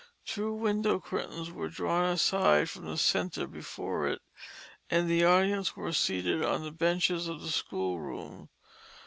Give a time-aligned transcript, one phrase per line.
[0.25, 4.19] Two window curtains were drawn aside from the centre before it
[4.89, 8.49] and the audience were seated on the benches of the schoolroom.